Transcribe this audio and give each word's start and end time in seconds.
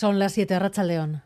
Son 0.00 0.18
las 0.18 0.32
7, 0.32 0.58
Racha 0.58 0.82
León. 0.82 1.20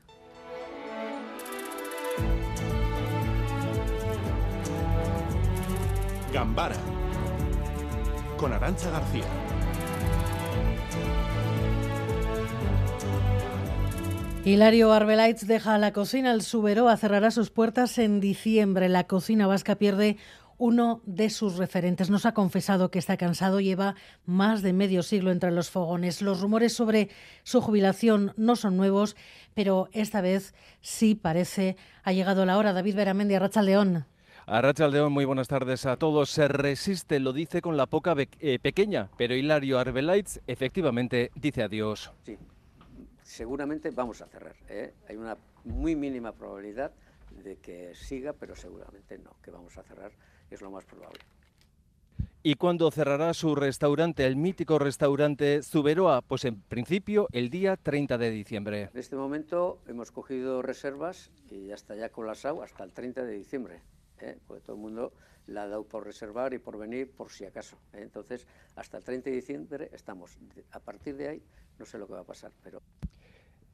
Gambara 6.33 6.75
con 8.37 8.53
Arancha 8.53 8.91
García. 8.91 9.23
Hilario 14.45 14.93
Arbelaitz 14.93 15.47
deja 15.47 15.79
la 15.79 15.93
cocina. 15.93 16.33
El 16.33 16.43
Suberoa 16.43 16.97
cerrará 16.97 17.31
sus 17.31 17.51
puertas 17.51 17.97
en 17.99 18.19
diciembre. 18.19 18.89
La 18.89 19.05
cocina 19.05 19.47
vasca 19.47 19.77
pierde 19.77 20.17
uno 20.65 21.03
de 21.05 21.29
sus 21.29 21.59
referentes. 21.59 22.09
Nos 22.09 22.25
ha 22.25 22.33
confesado 22.33 22.91
que 22.91 22.99
está 22.99 23.19
cansado, 23.19 23.61
lleva 23.61 23.97
más 24.25 24.63
de 24.63 24.73
medio 24.73 25.03
siglo 25.03 25.31
entre 25.31 25.51
los 25.51 25.69
fogones. 25.69 26.23
Los 26.23 26.41
rumores 26.41 26.73
sobre 26.73 27.11
su 27.43 27.61
jubilación 27.61 28.33
no 28.39 28.57
son 28.57 28.79
nuevos, 28.79 29.15
pero 29.53 29.91
esta 29.93 30.23
vez 30.23 30.55
sí 30.81 31.15
parece 31.17 31.77
ha 32.03 32.13
llegado 32.13 32.47
la 32.47 32.57
hora. 32.57 32.73
David 32.73 32.97
Beramendi, 32.97 33.35
Arracha 33.35 33.61
León. 33.61 34.07
Arracha 34.47 34.89
León, 34.89 35.13
muy 35.13 35.27
buenas 35.27 35.49
tardes 35.49 35.85
a 35.85 35.99
todos. 35.99 36.31
Se 36.31 36.49
resiste, 36.49 37.21
lo 37.21 37.35
dice 37.35 37.61
con 37.61 37.77
la 37.77 37.85
poca 37.85 38.15
eh, 38.17 38.59
pequeña, 38.59 39.11
pero 39.19 39.35
Hilario 39.35 39.79
Arbelaitz 39.79 40.41
efectivamente 40.47 41.31
dice 41.35 41.63
adiós. 41.63 42.11
Sí, 42.25 42.39
seguramente 43.23 43.91
vamos 43.91 44.23
a 44.23 44.29
cerrar. 44.29 44.57
¿eh? 44.71 44.95
Hay 45.11 45.17
una 45.17 45.37
muy 45.65 45.95
mínima 45.95 46.33
probabilidad 46.33 46.91
de 47.45 47.57
que 47.57 47.95
siga, 47.95 48.33
pero 48.33 48.57
seguramente 48.57 49.19
no, 49.19 49.37
que 49.43 49.51
vamos 49.51 49.77
a 49.77 49.83
cerrar 49.83 50.13
es 50.51 50.61
lo 50.61 50.71
más 50.71 50.85
probable. 50.85 51.21
¿Y 52.47 52.57
cuándo 52.57 52.91
cerrará 52.91 53.33
su 53.33 53.55
restaurante, 53.55 54.27
el 54.27 54.37
mítico 54.37 54.79
restaurante 54.79 55.63
Zuberoa? 55.63 56.21
Pues 56.21 56.45
en 56.45 56.61
principio 56.61 57.27
el 57.33 57.49
día 57.49 57.79
30 57.79 58.19
de 58.19 58.31
diciembre. 58.31 58.91
En 58.93 59.01
este 59.01 59.17
momento 59.17 59.81
hemos 59.87 60.11
cogido 60.11 60.61
reservas 60.61 61.31
y 61.51 61.69
ya 61.69 61.75
está 61.75 61.97
ya 61.97 62.11
colapsado 62.11 62.63
hasta 62.63 62.85
el 62.85 62.93
30 62.93 63.25
de 63.25 63.33
diciembre, 63.33 63.81
¿eh? 64.21 64.37
porque 64.47 64.63
todo 64.63 64.77
el 64.77 64.83
mundo 64.83 65.15
la 65.47 65.63
ha 65.63 65.69
dado 65.69 65.85
por 65.85 66.05
reservar 66.05 66.53
y 66.53 66.59
por 66.59 66.77
venir 66.77 67.11
por 67.11 67.31
si 67.31 67.47
acaso. 67.47 67.79
¿eh? 67.95 68.01
Entonces, 68.03 68.47
hasta 68.77 68.99
el 68.99 69.05
30 69.05 69.31
de 69.31 69.37
diciembre 69.37 69.91
estamos. 69.95 70.37
A 70.73 70.81
partir 70.81 71.17
de 71.17 71.29
ahí 71.29 71.43
no 71.79 71.87
sé 71.87 71.99
lo 71.99 72.07
que 72.07 72.13
va 72.13 72.21
a 72.21 72.25
pasar, 72.25 72.53
pero... 72.63 72.83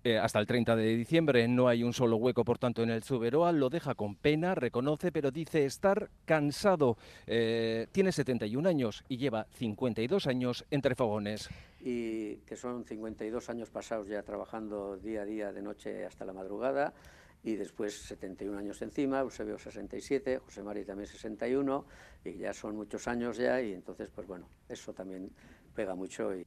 Eh, 0.03 0.17
hasta 0.17 0.39
el 0.39 0.47
30 0.47 0.77
de 0.77 0.97
diciembre 0.97 1.47
no 1.47 1.69
hay 1.69 1.83
un 1.83 1.93
solo 1.93 2.17
hueco, 2.17 2.43
por 2.43 2.59
tanto, 2.59 2.83
en 2.83 2.89
el 2.89 3.03
Zuberoa. 3.03 3.53
Lo 3.53 3.69
deja 3.69 3.95
con 3.95 4.17
pena, 4.17 4.55
reconoce, 4.55 5.13
pero 5.13 5.31
dice 5.31 5.67
estar 5.67 6.09
cansado. 6.25 6.97
Eh, 7.27 7.87
tiene 7.93 8.11
71 8.11 8.67
años 8.67 9.05
y 9.09 9.19
lleva 9.19 9.47
52 9.53 10.27
años 10.27 10.65
entre 10.71 10.95
fogones. 10.95 11.51
Y 11.81 12.37
que 12.47 12.57
son 12.57 12.85
52 12.85 13.51
años 13.51 13.69
pasados 13.69 14.09
ya 14.09 14.23
trabajando 14.23 14.97
día 14.97 15.23
a 15.23 15.25
día, 15.27 15.53
de 15.53 15.61
noche 15.61 16.07
hasta 16.07 16.25
la 16.25 16.33
madrugada. 16.33 16.95
Y 17.43 17.57
después 17.57 17.95
71 17.95 18.59
años 18.59 18.81
encima, 18.83 19.21
Eusebio 19.21 19.59
67, 19.59 20.39
José 20.39 20.63
Mari 20.63 20.85
también 20.85 21.07
61, 21.07 21.87
y 22.25 22.37
ya 22.37 22.53
son 22.53 22.77
muchos 22.77 23.09
años 23.09 23.39
ya, 23.39 23.63
y 23.63 23.73
entonces, 23.73 24.11
pues 24.15 24.27
bueno, 24.27 24.47
eso 24.69 24.93
también 24.93 25.31
pega 25.75 25.95
mucho. 25.95 26.35
Y... 26.35 26.47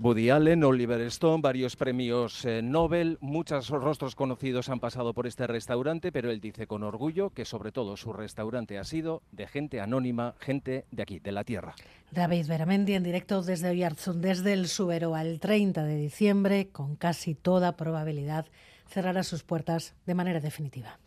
Woody 0.00 0.30
Allen, 0.30 0.62
Oliver 0.62 1.00
Stone, 1.02 1.42
varios 1.42 1.74
premios 1.74 2.44
eh, 2.44 2.62
Nobel, 2.62 3.18
muchos 3.20 3.68
rostros 3.68 4.14
conocidos 4.14 4.68
han 4.68 4.78
pasado 4.78 5.12
por 5.12 5.26
este 5.26 5.48
restaurante, 5.48 6.12
pero 6.12 6.30
él 6.30 6.40
dice 6.40 6.68
con 6.68 6.84
orgullo 6.84 7.30
que 7.30 7.44
sobre 7.44 7.72
todo 7.72 7.96
su 7.96 8.12
restaurante 8.12 8.78
ha 8.78 8.84
sido 8.84 9.22
de 9.32 9.48
gente 9.48 9.80
anónima, 9.80 10.36
gente 10.38 10.84
de 10.92 11.02
aquí, 11.02 11.18
de 11.18 11.32
la 11.32 11.42
tierra. 11.42 11.74
David 12.12 12.46
Beramendi 12.46 12.94
en 12.94 13.02
directo 13.02 13.42
desde 13.42 13.70
Oyarzún, 13.70 14.20
desde 14.20 14.52
el 14.52 14.68
Subero 14.68 15.16
al 15.16 15.40
30 15.40 15.82
de 15.82 15.96
diciembre, 15.96 16.68
con 16.68 16.94
casi 16.94 17.34
toda 17.34 17.76
probabilidad 17.76 18.46
cerrará 18.86 19.24
sus 19.24 19.42
puertas 19.42 19.96
de 20.06 20.14
manera 20.14 20.38
definitiva. 20.38 21.00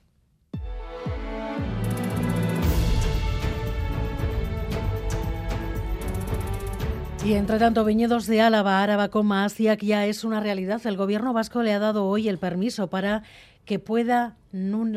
Y 7.23 7.33
entre 7.33 7.59
tanto, 7.59 7.85
viñedos 7.85 8.25
de 8.25 8.41
Álava, 8.41 8.81
Áraba, 8.81 9.09
Coma, 9.09 9.45
Asiac 9.45 9.83
ya 9.83 10.07
es 10.07 10.23
una 10.23 10.39
realidad. 10.39 10.81
El 10.85 10.97
gobierno 10.97 11.33
vasco 11.33 11.61
le 11.61 11.71
ha 11.71 11.77
dado 11.77 12.07
hoy 12.07 12.27
el 12.27 12.39
permiso 12.39 12.87
para 12.87 13.21
que 13.63 13.77
pueda 13.77 14.37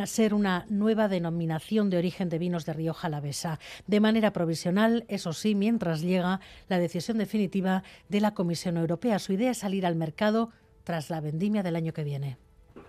ser 0.06 0.32
una 0.32 0.64
nueva 0.70 1.08
denominación 1.08 1.90
de 1.90 1.98
origen 1.98 2.30
de 2.30 2.38
vinos 2.38 2.64
de 2.64 2.72
Rioja 2.72 3.08
Alavesa, 3.08 3.60
de 3.86 4.00
manera 4.00 4.32
provisional, 4.32 5.04
eso 5.08 5.34
sí, 5.34 5.54
mientras 5.54 6.00
llega 6.00 6.40
la 6.68 6.78
decisión 6.78 7.18
definitiva 7.18 7.82
de 8.08 8.22
la 8.22 8.32
Comisión 8.32 8.78
Europea. 8.78 9.18
Su 9.18 9.34
idea 9.34 9.50
es 9.50 9.58
salir 9.58 9.84
al 9.84 9.94
mercado 9.94 10.50
tras 10.82 11.10
la 11.10 11.20
vendimia 11.20 11.62
del 11.62 11.76
año 11.76 11.92
que 11.92 12.04
viene 12.04 12.38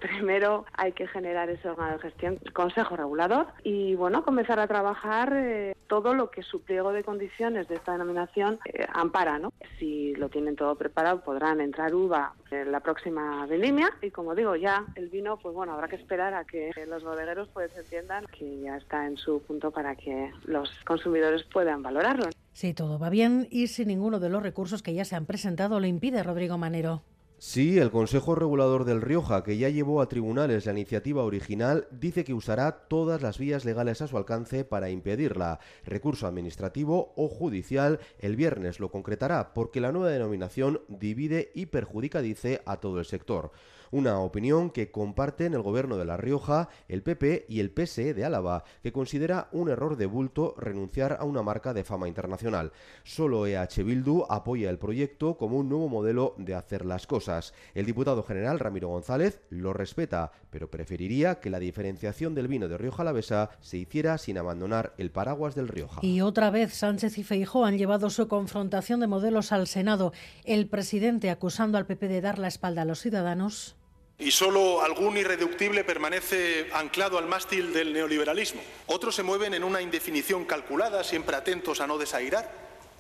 primero 0.08 0.66
hay 0.74 0.92
que 0.92 1.08
generar 1.08 1.50
ese 1.50 1.70
órgano 1.70 1.94
de 1.94 2.00
gestión, 2.00 2.40
consejo 2.54 2.96
regulador, 2.96 3.48
y 3.64 3.96
bueno, 3.96 4.24
comenzar 4.24 4.60
a 4.60 4.68
trabajar 4.68 5.34
eh, 5.36 5.76
todo 5.88 6.14
lo 6.14 6.32
que 6.32 6.44
su 6.44 6.62
pliego 6.62 6.92
de 6.92 7.04
condiciones 7.04 7.68
de 7.68 7.76
esta 7.76 7.94
denominación 7.94 8.60
eh, 8.66 8.86
ampara, 8.94 9.40
¿no? 9.40 9.54
Si 9.80 10.16
lo 10.16 10.30
tienen 10.30 10.56
todo 10.56 10.76
preparado, 10.76 11.22
podrán 11.22 11.62
entrar 11.62 11.94
uva 11.94 12.34
en 12.52 12.72
la 12.72 12.80
próxima 12.80 13.46
vendimia, 13.46 13.90
y 14.02 14.12
como 14.12 14.36
digo, 14.36 14.56
ya 14.56 14.86
el 14.96 15.10
vino, 15.10 15.38
pues 15.38 15.54
bueno, 15.54 15.74
habrá 15.74 15.88
que 15.88 15.96
esperar 15.96 16.34
a 16.34 16.46
que 16.46 16.72
los 16.88 17.04
bodegueros 17.04 17.50
pues 17.54 17.76
entiendan 17.78 18.26
que 18.28 18.62
ya 18.62 18.78
está 18.78 19.06
en 19.06 19.18
su 19.18 19.42
punto 19.42 19.72
para 19.72 19.96
que 19.96 20.32
los 20.46 20.70
consumidores 20.86 21.44
puedan 21.44 21.82
valorarlo. 21.82 22.30
Sí, 22.54 22.74
todo 22.74 23.00
va 23.00 23.10
bien 23.10 23.48
y 23.52 23.68
si 23.68 23.86
ninguno 23.86 24.20
de 24.20 24.30
los 24.30 24.42
recursos 24.42 24.82
que 24.82 24.94
ya 24.94 25.06
se 25.06 25.16
han 25.16 25.26
presentado 25.26 25.80
lo 25.80 25.88
impide, 25.88 26.24
Rodrigo 26.24 26.58
Manero. 26.58 27.02
Sí, 27.48 27.78
el 27.78 27.92
Consejo 27.92 28.34
Regulador 28.34 28.86
del 28.86 29.04
Rioja, 29.04 29.44
que 29.44 29.56
ya 29.56 29.70
llevó 29.70 30.02
a 30.02 30.10
tribunales 30.10 30.66
la 30.66 30.72
iniciativa 30.72 31.24
original, 31.24 31.88
dice 31.92 32.24
que 32.24 32.34
usará 32.34 32.88
todas 32.88 33.22
las 33.22 33.38
vías 33.38 33.66
legales 33.66 34.02
a 34.02 34.08
su 34.08 34.18
alcance 34.18 34.66
para 34.66 34.90
impedirla. 34.90 35.60
Recurso 35.86 36.26
administrativo 36.26 37.14
o 37.16 37.30
judicial 37.30 38.00
el 38.18 38.36
viernes 38.36 38.80
lo 38.80 38.90
concretará 38.90 39.54
porque 39.54 39.80
la 39.80 39.92
nueva 39.92 40.10
denominación 40.10 40.82
divide 40.88 41.52
y 41.54 41.68
perjudica, 41.68 42.24
dice, 42.24 42.64
a 42.66 42.78
todo 42.78 42.98
el 42.98 43.06
sector. 43.06 43.52
Una 43.92 44.20
opinión 44.20 44.70
que 44.70 44.92
comparten 44.92 45.54
el 45.54 45.62
Gobierno 45.62 45.98
de 45.98 46.06
La 46.06 46.18
Rioja, 46.18 46.70
el 46.88 47.04
PP 47.04 47.46
y 47.48 47.60
el 47.60 47.72
PSE 47.72 48.14
de 48.14 48.26
Álava, 48.26 48.64
que 48.82 48.92
considera 48.92 49.50
un 49.52 49.70
error 49.70 49.98
de 49.98 50.06
bulto 50.06 50.56
renunciar 50.58 51.18
a 51.20 51.24
una 51.24 51.44
marca 51.44 51.74
de 51.74 51.84
fama 51.84 52.08
internacional. 52.08 52.72
Solo 53.04 53.48
EH 53.48 53.84
Bildu 53.84 54.26
apoya 54.30 54.70
el 54.70 54.80
proyecto 54.80 55.38
como 55.38 55.58
un 55.58 55.70
nuevo 55.70 55.90
modelo 55.90 56.36
de 56.38 56.56
hacer 56.56 56.86
las 56.86 57.08
cosas. 57.08 57.54
El 57.74 57.86
diputado 57.86 58.24
general 58.24 58.60
Ramiro 58.60 58.90
González 58.90 59.42
lo 59.50 59.74
respeta, 59.74 60.32
pero 60.50 60.70
preferiría 60.70 61.40
que 61.40 61.50
la 61.50 61.60
diferenciación 61.60 62.36
del 62.36 62.48
vino 62.48 62.68
de 62.68 62.78
Rioja 62.78 63.04
Alavesa 63.04 63.50
se 63.62 63.78
hiciera 63.78 64.18
sin 64.18 64.38
abandonar 64.38 64.94
el 64.98 65.12
paraguas 65.12 65.56
del 65.56 65.68
Rioja. 65.68 66.00
Y 66.04 66.22
otra 66.22 66.50
vez 66.50 66.74
Sánchez 66.74 67.18
y 67.18 67.24
Feijó 67.24 67.66
han 67.66 67.78
llevado 67.78 68.10
su 68.10 68.28
confrontación 68.28 69.00
de 69.00 69.08
modelos 69.08 69.52
al 69.52 69.68
Senado. 69.68 70.14
El 70.44 70.68
presidente 70.68 71.30
acusando 71.30 71.78
al 71.78 71.86
PP 71.86 72.08
de 72.08 72.22
dar 72.22 72.40
la 72.40 72.48
espalda 72.48 72.84
a 72.84 72.86
los 72.86 73.00
ciudadanos 73.00 73.76
y 74.18 74.32
solo 74.32 74.82
algún 74.82 75.18
irreductible 75.18 75.84
permanece 75.84 76.68
anclado 76.74 77.18
al 77.18 77.28
mástil 77.28 77.74
del 77.74 77.94
neoliberalismo. 77.94 78.62
Otros 78.88 79.16
se 79.16 79.24
mueven 79.24 79.54
en 79.54 79.64
una 79.64 79.82
indefinición 79.82 80.46
calculada, 80.46 81.04
siempre 81.04 81.36
atentos 81.36 81.82
a 81.82 81.88
no 81.88 81.98
desairar 81.98 82.50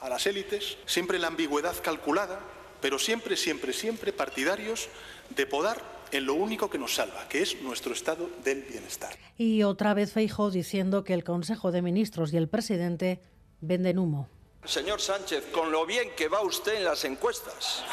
a 0.02 0.09
las 0.09 0.28
élites, 0.28 0.78
siempre 0.86 1.16
en 1.16 1.22
la 1.22 1.30
ambigüedad 1.30 1.76
calculada, 1.81 2.40
pero 2.81 3.00
siempre, 3.00 3.38
siempre, 3.38 3.74
siempre 3.74 4.12
partidarios 4.12 4.90
de 5.30 5.46
podar 5.46 5.81
en 6.12 6.26
lo 6.26 6.36
único 6.36 6.70
que 6.70 6.78
nos 6.78 6.96
salva, 6.96 7.28
que 7.28 7.42
es 7.42 7.62
nuestro 7.62 7.94
estado 7.94 8.30
del 8.44 8.64
bienestar. 8.64 9.16
Y 9.38 9.64
otra 9.64 9.94
vez 9.94 10.12
Feijóo 10.12 10.52
diciendo 10.52 11.03
que 11.03 11.14
el 11.14 11.24
Consejo 11.24 11.72
de 11.72 11.82
Ministros 11.82 12.34
y 12.34 12.38
el 12.38 12.47
presidente 12.47 13.22
venden 13.62 14.00
humo. 14.00 14.30
Señor 14.66 15.02
Sánchez, 15.02 15.46
con 15.52 15.72
lo 15.72 15.86
bien 15.86 16.09
que 16.16 16.28
va 16.28 16.42
usted 16.42 16.76
en 16.76 16.86
las 16.86 17.06
encuestas. 17.06 17.84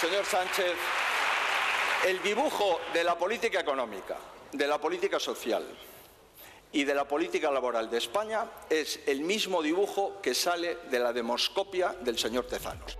Señor 0.00 0.24
Sánchez, 0.24 0.74
el 2.04 2.22
dibujo 2.22 2.80
de 2.92 3.02
la 3.02 3.16
política 3.16 3.60
económica, 3.60 4.16
de 4.52 4.66
la 4.66 4.78
política 4.78 5.18
social 5.18 5.64
y 6.70 6.84
de 6.84 6.94
la 6.94 7.08
política 7.08 7.50
laboral 7.50 7.90
de 7.90 7.96
España 7.96 8.44
es 8.68 9.00
el 9.06 9.20
mismo 9.20 9.62
dibujo 9.62 10.20
que 10.20 10.34
sale 10.34 10.76
de 10.90 10.98
la 10.98 11.14
demoscopia 11.14 11.94
del 12.02 12.18
señor 12.18 12.46
Tezanos. 12.46 12.98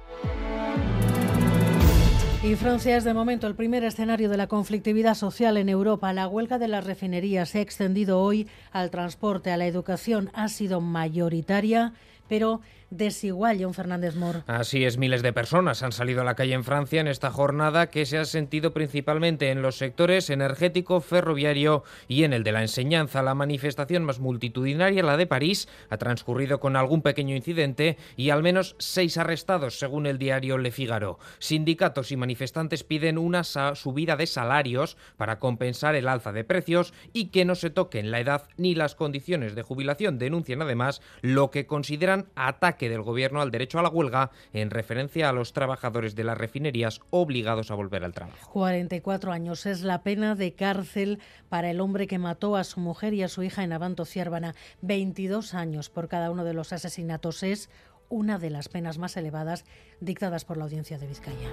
Y 2.43 2.56
Francia 2.56 2.96
es 2.96 3.05
de 3.05 3.14
momento 3.14 3.46
el 3.46 3.55
primer 3.55 3.84
escenario 3.84 4.31
de 4.31 4.37
la 4.38 4.46
conflictividad 4.46 5.14
social 5.14 5.56
en 5.58 5.69
Europa. 5.69 6.12
La 6.12 6.26
huelga 6.26 6.58
de 6.58 6.69
las 6.69 6.84
refinerías 6.84 7.50
se 7.50 7.58
ha 7.58 7.62
extendido 7.62 8.20
hoy 8.20 8.49
al 8.73 8.90
transporte, 8.90 9.50
a 9.50 9.56
la 9.58 9.67
educación, 9.67 10.31
ha 10.34 10.49
sido 10.49 10.81
mayoritaria, 10.81 11.93
pero 12.29 12.61
desigual, 12.90 13.58
John 13.60 13.75
Fernández 13.75 14.16
Mor. 14.16 14.42
Así 14.46 14.84
es, 14.84 14.98
miles 14.98 15.22
de 15.22 15.32
personas 15.32 15.82
han 15.82 15.92
salido 15.92 16.20
a 16.20 16.25
la 16.25 16.34
calle 16.34 16.54
en 16.54 16.64
Francia 16.64 17.00
en 17.00 17.08
esta 17.08 17.31
jornada 17.31 17.90
que 17.90 18.06
se 18.06 18.19
ha 18.19 18.25
sentido 18.25 18.72
principalmente 18.72 19.50
en 19.50 19.62
los 19.62 19.76
sectores 19.76 20.31
energético, 20.31 21.00
ferroviario 21.00 21.84
y 22.08 22.25
en 22.25 22.32
el 22.32 22.44
de 22.44 22.52
la 22.52 22.62
enseñanza. 22.62 23.22
La 23.22 23.34
manifestación 23.34 24.04
más 24.04 24.20
multitudinaria, 24.20 25.02
la 25.02 25.16
de 25.16 25.26
París, 25.26 25.69
ha 25.90 25.96
transcurrido 25.96 26.60
con 26.60 26.76
algún 26.76 27.02
pequeño 27.02 27.34
incidente 27.34 27.96
y 28.16 28.31
al 28.31 28.42
menos 28.42 28.76
seis 28.78 29.16
arrestados, 29.19 29.78
según 29.78 30.06
el 30.06 30.19
diario 30.19 30.58
Le 30.58 30.70
Figaro. 30.70 31.19
Sindicatos 31.38 32.12
y 32.12 32.16
manifestantes 32.16 32.84
piden 32.84 33.19
una 33.19 33.44
subida 33.44 34.16
de 34.16 34.26
salarios 34.26 34.96
para 35.16 35.38
compensar 35.38 35.94
el 35.94 36.08
alza 36.08 36.32
de 36.32 36.44
precios 36.44 36.94
y 37.12 37.26
que 37.26 37.44
no 37.44 37.54
se 37.54 37.70
toquen 37.70 38.10
la 38.10 38.20
edad 38.20 38.48
ni 38.56 38.75
las 38.75 38.94
condiciones 38.94 39.54
de 39.54 39.62
jubilación. 39.62 40.19
Denuncian 40.19 40.62
además 40.62 41.00
lo 41.20 41.50
que 41.50 41.66
consideran 41.66 42.26
ataque 42.75 42.88
del 42.88 43.03
gobierno 43.03 43.41
al 43.41 43.53
derecho 43.53 43.79
a 43.79 43.82
la 43.82 43.88
huelga 43.88 44.31
en 44.53 44.71
referencia 44.71 45.29
a 45.29 45.32
los 45.32 45.53
trabajadores 45.53 46.17
de 46.17 46.25
las 46.25 46.37
refinerías 46.37 47.00
obligados 47.11 47.71
a 47.71 47.75
volver 47.75 48.05
al 48.05 48.12
trabajo. 48.12 48.50
44 48.53 49.31
años 49.31 49.65
es 49.67 49.82
la 49.82 50.03
pena 50.03 50.35
de 50.35 50.55
cárcel 50.55 51.21
para 51.49 51.71
el 51.71 51.81
hombre 51.81 52.09
que 52.09 52.19
mató 52.19 52.56
a 52.56 52.65
su 52.65 52.81
mujer 52.81 53.15
y 53.15 53.23
a 53.23 53.29
su 53.29 53.44
hija 53.44 53.62
en 53.62 53.73
Abanto 53.73 54.05
Ciérvana. 54.05 54.55
22 54.82 55.55
años 55.55 55.88
por 55.88 56.09
cada 56.09 56.31
uno 56.31 56.44
de 56.44 56.53
los 56.53 56.73
asesinatos 56.73 57.44
es 57.44 57.71
una 58.09 58.38
de 58.38 58.50
las 58.50 58.69
penas 58.69 58.99
más 58.99 59.17
elevadas 59.17 59.65
dictadas 60.00 60.44
por 60.44 60.56
la 60.56 60.65
Audiencia 60.65 60.99
de 60.99 61.06
Vizcaya. 61.06 61.49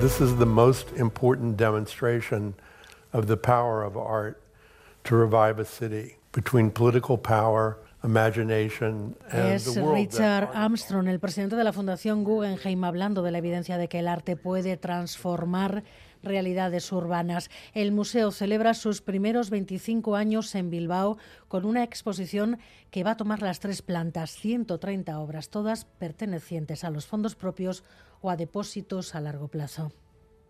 This 0.00 0.20
is 0.20 0.36
the 0.36 0.46
most 0.46 0.88
important 0.98 1.56
demonstration 1.56 2.54
of 3.12 3.26
the 3.26 3.36
power 3.38 3.82
of 3.82 3.96
art 3.96 4.42
to 5.04 5.16
revive 5.16 5.58
a 5.58 5.64
city 5.64 6.18
between 6.34 6.70
political 6.70 7.18
power 7.18 7.76
es 9.32 9.76
Richard 9.76 10.50
Armstrong, 10.52 11.08
el 11.08 11.20
presidente 11.20 11.56
de 11.56 11.64
la 11.64 11.72
Fundación 11.72 12.22
Guggenheim, 12.22 12.84
hablando 12.84 13.22
de 13.22 13.30
la 13.30 13.38
evidencia 13.38 13.78
de 13.78 13.88
que 13.88 14.00
el 14.00 14.08
arte 14.08 14.36
puede 14.36 14.76
transformar 14.76 15.84
realidades 16.22 16.92
urbanas. 16.92 17.48
El 17.72 17.92
museo 17.92 18.30
celebra 18.30 18.74
sus 18.74 19.00
primeros 19.00 19.48
25 19.48 20.16
años 20.16 20.54
en 20.54 20.68
Bilbao 20.68 21.16
con 21.48 21.64
una 21.64 21.82
exposición 21.82 22.58
que 22.90 23.04
va 23.04 23.12
a 23.12 23.16
tomar 23.16 23.40
las 23.40 23.60
tres 23.60 23.80
plantas, 23.80 24.32
130 24.32 25.18
obras, 25.18 25.48
todas 25.48 25.86
pertenecientes 25.86 26.84
a 26.84 26.90
los 26.90 27.06
fondos 27.06 27.36
propios 27.36 27.84
o 28.20 28.28
a 28.28 28.36
depósitos 28.36 29.14
a 29.14 29.22
largo 29.22 29.48
plazo 29.48 29.92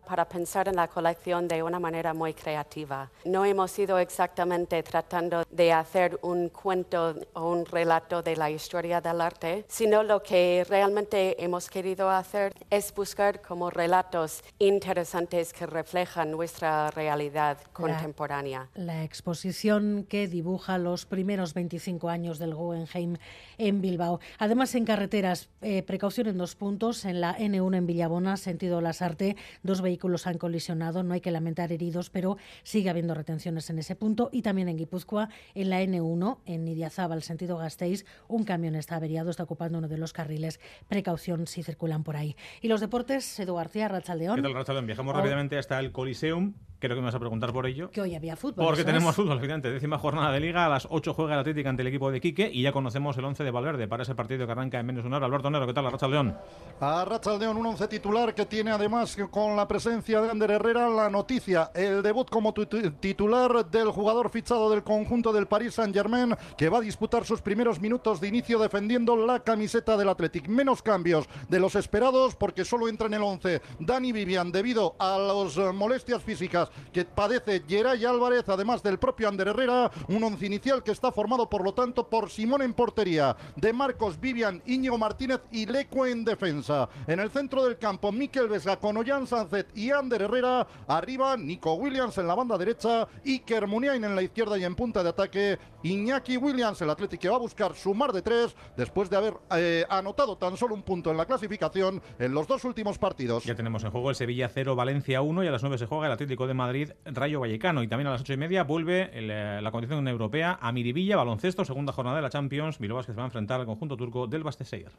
para 0.05 0.25
pensar 0.25 0.67
en 0.67 0.75
la 0.75 0.87
colección 0.87 1.47
de 1.47 1.63
una 1.63 1.79
manera 1.79 2.13
muy 2.13 2.33
creativa. 2.33 3.09
No 3.25 3.43
hemos 3.43 3.77
ido 3.79 3.97
exactamente 3.97 4.81
tratando 4.83 5.43
de 5.49 5.73
hacer 5.73 6.19
un 6.21 6.49
cuento 6.49 7.15
o 7.33 7.51
un 7.51 7.65
relato 7.65 8.21
de 8.21 8.35
la 8.35 8.49
historia 8.49 9.01
del 9.01 9.21
arte, 9.21 9.65
sino 9.67 10.03
lo 10.03 10.21
que 10.21 10.65
realmente 10.69 11.43
hemos 11.43 11.69
querido 11.69 12.09
hacer 12.09 12.53
es 12.69 12.93
buscar 12.93 13.41
como 13.41 13.69
relatos 13.69 14.43
interesantes 14.59 15.53
que 15.53 15.65
reflejan 15.65 16.31
nuestra 16.31 16.91
realidad 16.91 17.57
contemporánea. 17.73 18.69
La, 18.75 19.03
exposición 19.03 20.05
que 20.07 20.27
dibuja 20.27 20.77
los 20.77 21.05
primeros 21.05 21.53
25 21.53 22.09
años 22.09 22.39
del 22.39 22.55
Guggenheim 22.55 23.17
en 23.57 23.81
Bilbao. 23.81 24.19
Además, 24.39 24.73
en 24.75 24.85
carreteras, 24.85 25.49
eh, 25.61 25.83
precaución 25.83 26.27
en 26.27 26.37
dos 26.37 26.55
puntos, 26.55 27.05
en 27.05 27.21
la 27.21 27.37
N1 27.37 27.77
en 27.77 27.85
Villabona, 27.85 28.37
sentido 28.37 28.81
Las 28.81 29.01
Arte, 29.01 29.35
dos 29.63 29.81
vehículos 29.81 29.94
vehículos 29.95 30.27
han 30.27 30.37
colisionado, 30.37 31.03
no 31.03 31.13
hay 31.13 31.21
que 31.21 31.31
lamentar 31.31 31.71
heridos, 31.71 32.09
pero 32.09 32.37
sigue 32.63 32.89
habiendo 32.89 33.13
retenciones 33.13 33.69
en 33.69 33.79
ese 33.79 33.95
punto. 33.95 34.29
Y 34.33 34.41
también 34.41 34.67
en 34.67 34.75
Guipúzcoa, 34.75 35.29
en 35.53 35.69
la 35.69 35.81
N1, 35.81 36.39
en 36.45 36.67
Idiazábal, 36.67 37.23
sentido 37.23 37.57
Gasteiz, 37.57 38.05
un 38.27 38.43
camión 38.43 38.75
está 38.75 38.97
averiado, 38.97 39.29
está 39.29 39.43
ocupando 39.43 39.77
uno 39.77 39.87
de 39.87 39.97
los 39.97 40.11
carriles. 40.11 40.59
Precaución 40.89 41.47
si 41.47 41.63
circulan 41.63 42.03
por 42.03 42.17
ahí. 42.17 42.35
Y 42.61 42.67
los 42.67 42.81
deportes, 42.81 43.39
Edu 43.39 43.55
García, 43.55 43.87
Rachaldeón. 43.87 44.35
¿Qué 44.35 44.41
tal, 44.41 44.53
Rachaldeón? 44.53 44.85
Viajamos 44.85 45.15
rápidamente 45.15 45.57
hasta 45.57 45.79
el 45.79 45.93
Coliseum 45.93 46.53
Creo 46.79 46.95
que 46.95 47.01
me 47.01 47.05
vas 47.05 47.15
a 47.15 47.19
preguntar 47.19 47.53
por 47.53 47.65
ello. 47.65 47.89
Que 47.89 48.01
hoy 48.01 48.15
había 48.15 48.35
fútbol. 48.35 48.65
Porque 48.65 48.83
tenemos 48.83 49.15
fútbol, 49.15 49.39
finalmente. 49.39 49.71
Décima 49.71 49.97
jornada 49.97 50.31
de 50.31 50.39
Liga. 50.39 50.65
A 50.65 50.69
las 50.69 50.87
8 50.89 51.13
juega 51.13 51.33
el 51.35 51.39
Atlético 51.39 51.69
ante 51.69 51.81
el 51.81 51.87
equipo 51.87 52.11
de 52.11 52.19
Quique 52.19 52.49
y 52.51 52.61
ya 52.61 52.71
conocemos 52.71 53.17
el 53.17 53.25
11 53.25 53.43
de 53.43 53.51
Valverde 53.51 53.87
para 53.87 54.03
ese 54.03 54.13
partido 54.15 54.45
que 54.45 54.51
arranca 54.51 54.79
en 54.79 54.85
menos 54.85 55.03
de 55.03 55.07
una 55.07 55.17
hora. 55.17 55.25
Alberto 55.25 55.49
Nero, 55.49 55.65
¿qué 55.65 55.73
tal? 55.73 55.89
Racha 55.91 56.07
León. 56.07 56.37
A 56.79 57.05
Racha 57.05 57.37
León, 57.37 57.57
un 57.57 57.65
11 57.67 57.87
titular 57.87 58.35
que 58.35 58.45
tiene 58.45 58.71
además 58.71 59.17
con 59.31 59.55
la 59.55 59.67
presencia 59.67 60.21
de 60.21 60.29
Ander 60.29 60.51
Herrera 60.51 60.89
la 60.89 61.09
noticia, 61.09 61.71
el 61.73 62.03
debut 62.03 62.29
como 62.29 62.53
titular 62.53 63.69
del 63.69 63.89
jugador 63.91 64.29
fichado 64.29 64.69
del 64.69 64.83
conjunto 64.83 65.31
del 65.31 65.47
Paris 65.47 65.75
Saint-Germain 65.75 66.35
que 66.57 66.69
va 66.69 66.79
a 66.79 66.81
disputar 66.81 67.25
sus 67.25 67.41
primeros 67.41 67.79
minutos 67.79 68.19
de 68.19 68.27
inicio 68.27 68.59
defendiendo 68.59 69.15
la 69.15 69.39
camiseta 69.39 69.95
del 69.97 70.09
Athletic. 70.09 70.47
Menos 70.47 70.81
cambios 70.81 71.27
de 71.49 71.59
los 71.59 71.75
esperados 71.75 72.35
porque 72.35 72.65
solo 72.65 72.87
entra 72.87 73.07
en 73.07 73.13
el 73.13 73.23
11 73.23 73.61
Dani 73.79 74.11
Vivian 74.11 74.51
debido 74.51 74.95
a 74.99 75.17
las 75.17 75.57
molestias 75.73 76.21
físicas 76.23 76.69
que 76.93 77.05
padece 77.05 77.63
Geray 77.67 78.05
Álvarez, 78.05 78.47
además 78.47 78.83
del 78.83 78.99
propio 78.99 79.27
Ander 79.27 79.49
Herrera, 79.49 79.91
un 80.07 80.23
once 80.23 80.45
inicial 80.45 80.83
que 80.83 80.91
está 80.91 81.11
formado 81.11 81.49
por 81.49 81.63
lo 81.63 81.73
tanto 81.73 82.07
por 82.07 82.29
Simón 82.29 82.61
en 82.61 82.73
portería, 82.73 83.35
de 83.55 83.73
Marcos, 83.73 84.19
Vivian, 84.19 84.61
Íñigo 84.65 84.97
Martínez 84.97 85.41
y 85.51 85.65
Leco 85.65 86.05
en 86.05 86.23
defensa. 86.23 86.87
En 87.07 87.19
el 87.19 87.31
centro 87.31 87.65
del 87.65 87.77
campo, 87.77 88.11
Miquel 88.11 88.47
Vesga 88.47 88.77
con 88.77 88.97
Ollán 88.97 89.27
Sánchez 89.27 89.67
y 89.73 89.91
Ander 89.91 90.21
Herrera, 90.21 90.67
arriba 90.87 91.37
Nico 91.37 91.73
Williams 91.73 92.17
en 92.17 92.27
la 92.27 92.35
banda 92.35 92.57
derecha, 92.57 93.07
Iker 93.25 93.67
Muniain 93.67 94.03
en 94.03 94.15
la 94.15 94.21
izquierda 94.21 94.57
y 94.57 94.63
en 94.63 94.75
punta 94.75 95.03
de 95.03 95.09
ataque, 95.09 95.57
Iñaki 95.83 96.37
Williams, 96.37 96.81
el 96.81 96.89
Atlético 96.89 97.15
que 97.21 97.29
va 97.29 97.35
a 97.35 97.39
buscar 97.39 97.75
sumar 97.75 98.11
de 98.11 98.21
tres 98.21 98.55
después 98.75 99.09
de 99.09 99.17
haber 99.17 99.33
eh, 99.55 99.85
anotado 99.89 100.37
tan 100.37 100.57
solo 100.57 100.75
un 100.75 100.83
punto 100.83 101.11
en 101.11 101.17
la 101.17 101.25
clasificación 101.25 102.01
en 102.19 102.33
los 102.33 102.47
dos 102.47 102.63
últimos 102.65 102.97
partidos. 102.97 103.43
Ya 103.43 103.55
tenemos 103.55 103.83
en 103.83 103.91
juego 103.91 104.09
el 104.09 104.15
Sevilla 104.15 104.49
0, 104.53 104.75
Valencia 104.75 105.21
1 105.21 105.43
y 105.43 105.47
a 105.47 105.51
las 105.51 105.61
9 105.61 105.77
se 105.77 105.85
juega 105.85 106.07
el 106.07 106.11
Atlético 106.11 106.47
de 106.47 106.53
Madrid, 106.55 106.91
Rayo 107.05 107.39
Vallecano. 107.39 107.83
Y 107.83 107.87
también 107.87 108.07
a 108.07 108.11
las 108.11 108.21
ocho 108.21 108.33
y 108.33 108.37
media 108.37 108.63
vuelve 108.63 109.09
eh, 109.13 109.59
la 109.61 109.71
competición 109.71 110.07
europea 110.07 110.57
a 110.61 110.71
Miribilla, 110.71 111.17
baloncesto, 111.17 111.65
segunda 111.65 111.93
jornada 111.93 112.17
de 112.17 112.21
la 112.23 112.29
Champions. 112.29 112.79
Bilbao 112.79 113.01
que 113.01 113.11
se 113.11 113.17
va 113.17 113.23
a 113.23 113.25
enfrentar 113.25 113.59
al 113.59 113.65
conjunto 113.65 113.97
turco 113.97 114.27
del 114.27 114.43
Basteseir. 114.43 114.91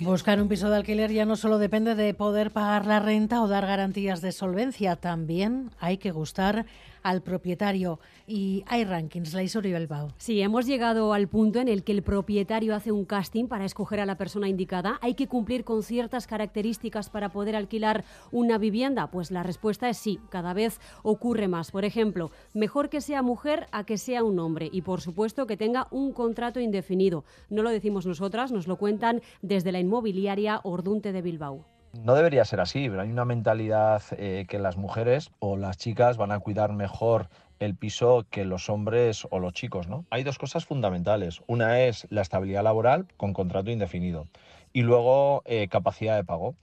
Buscar 0.00 0.40
un 0.40 0.48
piso 0.48 0.70
de 0.70 0.76
alquiler 0.76 1.12
ya 1.12 1.24
no 1.24 1.36
solo 1.36 1.58
depende 1.58 1.94
de 1.94 2.14
poder 2.14 2.50
pagar 2.50 2.86
la 2.86 3.00
renta 3.00 3.42
o 3.42 3.48
dar 3.48 3.66
garantías 3.66 4.20
de 4.20 4.32
solvencia, 4.32 4.96
también 4.96 5.70
hay 5.78 5.98
que 5.98 6.10
gustar 6.10 6.66
al 7.02 7.22
propietario. 7.22 8.00
Y 8.26 8.64
hay 8.66 8.84
rankings, 8.84 9.34
la 9.34 9.42
Isori 9.42 9.72
Bilbao. 9.72 10.08
Sí, 10.16 10.40
hemos 10.40 10.66
llegado 10.66 11.12
al 11.12 11.28
punto 11.28 11.60
en 11.60 11.68
el 11.68 11.84
que 11.84 11.92
el 11.92 12.02
propietario 12.02 12.74
hace 12.74 12.92
un 12.92 13.04
casting 13.04 13.46
para 13.46 13.64
escoger 13.64 14.00
a 14.00 14.06
la 14.06 14.16
persona 14.16 14.48
indicada. 14.48 14.98
¿Hay 15.02 15.14
que 15.14 15.28
cumplir 15.28 15.64
con 15.64 15.82
ciertas 15.82 16.26
características 16.26 17.10
para 17.10 17.30
poder 17.30 17.56
alquilar 17.56 18.04
una 18.30 18.58
vivienda? 18.58 19.10
Pues 19.10 19.30
la 19.30 19.42
respuesta 19.42 19.88
es 19.88 19.96
sí, 19.96 20.20
cada 20.30 20.54
vez 20.54 20.80
ocurre 21.02 21.48
más. 21.48 21.70
Por 21.70 21.84
ejemplo, 21.84 22.30
mejor 22.54 22.88
que 22.88 23.00
sea 23.00 23.22
mujer 23.22 23.66
a 23.72 23.84
que 23.84 23.98
sea 23.98 24.24
un 24.24 24.38
hombre 24.38 24.68
y 24.72 24.82
por 24.82 25.00
supuesto 25.00 25.46
que 25.46 25.56
tenga 25.56 25.88
un 25.90 26.12
contrato 26.12 26.60
indefinido. 26.60 27.24
No 27.50 27.62
lo 27.62 27.70
decimos 27.70 28.06
nosotras, 28.06 28.52
nos 28.52 28.66
lo 28.66 28.76
cuentan 28.76 29.22
desde 29.40 29.72
la 29.72 29.80
inmobiliaria 29.80 30.60
Ordunte 30.62 31.12
de 31.12 31.22
Bilbao. 31.22 31.71
No 31.92 32.14
debería 32.14 32.44
ser 32.44 32.60
así, 32.60 32.88
pero 32.88 33.02
hay 33.02 33.10
una 33.10 33.26
mentalidad 33.26 34.02
eh, 34.12 34.46
que 34.48 34.58
las 34.58 34.76
mujeres 34.76 35.30
o 35.40 35.56
las 35.56 35.76
chicas 35.76 36.16
van 36.16 36.32
a 36.32 36.40
cuidar 36.40 36.72
mejor 36.72 37.28
el 37.58 37.76
piso 37.76 38.26
que 38.30 38.44
los 38.44 38.70
hombres 38.70 39.26
o 39.30 39.38
los 39.38 39.52
chicos, 39.52 39.88
¿no? 39.88 40.06
Hay 40.10 40.24
dos 40.24 40.38
cosas 40.38 40.64
fundamentales. 40.64 41.42
Una 41.46 41.80
es 41.80 42.06
la 42.10 42.22
estabilidad 42.22 42.64
laboral 42.64 43.06
con 43.16 43.34
contrato 43.34 43.70
indefinido 43.70 44.26
y 44.72 44.82
luego 44.82 45.42
eh, 45.44 45.68
capacidad 45.68 46.16
de 46.16 46.24
pago. 46.24 46.56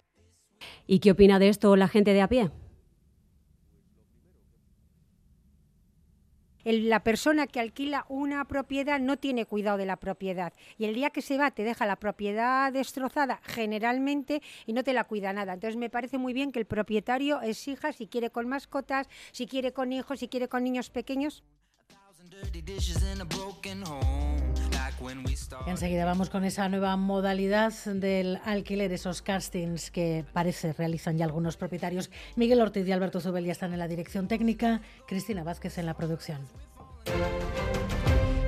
¿Y 0.88 1.00
qué 1.00 1.12
opina 1.12 1.40
de 1.40 1.50
esto 1.50 1.76
la 1.76 1.88
gente 1.88 2.14
de 2.14 2.22
a 2.22 2.28
pie? 2.28 2.50
La 6.64 7.04
persona 7.04 7.48
que 7.48 7.60
alquila 7.60 8.06
una 8.10 8.46
propiedad 8.46 9.00
no 9.00 9.18
tiene 9.18 9.46
cuidado 9.46 9.78
de 9.78 9.86
la 9.86 9.98
propiedad 9.98 10.54
y 10.78 10.86
el 10.86 10.94
día 10.94 11.10
que 11.10 11.22
se 11.22 11.38
va 11.38 11.52
te 11.52 11.64
deja 11.64 11.86
la 11.86 11.96
propiedad 11.96 12.72
destrozada 12.72 13.40
generalmente 13.44 14.42
y 14.66 14.74
no 14.74 14.84
te 14.84 14.94
la 14.94 15.06
cuida 15.06 15.34
nada. 15.34 15.54
Entonces 15.54 15.78
me 15.78 15.90
parece 15.90 16.18
muy 16.18 16.34
bien 16.34 16.52
que 16.52 16.60
el 16.60 16.66
propietario 16.66 17.42
exija 17.42 17.94
si 17.94 18.08
quiere 18.08 18.30
con 18.30 18.48
mascotas, 18.48 19.08
si 19.32 19.48
quiere 19.48 19.74
con 19.74 19.92
hijos, 19.94 20.20
si 20.20 20.28
quiere 20.28 20.48
con 20.48 20.64
niños 20.64 20.90
pequeños. 20.90 21.44
Enseguida 25.68 26.06
vamos 26.06 26.30
con 26.30 26.44
esa 26.44 26.68
nueva 26.70 26.96
modalidad 26.98 27.74
del 27.86 28.40
alquiler, 28.46 28.92
esos 28.92 29.22
castings 29.22 29.92
que 29.92 30.26
parece 30.34 30.74
realizan 30.74 31.18
ya 31.18 31.26
algunos 31.26 31.58
propietarios. 31.58 32.10
Miguel 32.36 32.62
Ortiz 32.62 32.88
y 32.88 32.92
Alberto 32.92 33.22
Zubel 33.22 33.46
ya 33.46 33.52
están 33.52 33.74
en 33.74 33.80
la 33.80 33.88
dirección 33.88 34.28
técnica, 34.28 34.82
Cristina 35.08 35.44
Vázquez 35.44 35.78
en 35.78 35.86
la 35.86 35.94
producción. 35.94 36.48